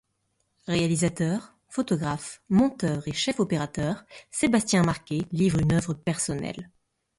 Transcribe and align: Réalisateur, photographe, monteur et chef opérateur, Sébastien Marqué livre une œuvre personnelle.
Réalisateur, 0.67 1.53
photographe, 1.69 2.41
monteur 2.49 3.07
et 3.07 3.13
chef 3.13 3.39
opérateur, 3.39 4.03
Sébastien 4.31 4.81
Marqué 4.81 5.27
livre 5.31 5.59
une 5.59 5.73
œuvre 5.73 5.93
personnelle. 5.93 6.71